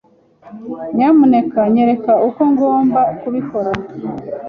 Nyamuneka 0.95 1.59
nyereka 1.73 2.11
uko 2.27 2.41
ngomba 2.51 3.01
kubikora. 3.19 3.71